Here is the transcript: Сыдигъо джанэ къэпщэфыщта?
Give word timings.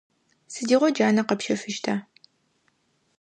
Сыдигъо 0.53 0.87
джанэ 0.95 1.21
къэпщэфыщта? 1.27 1.95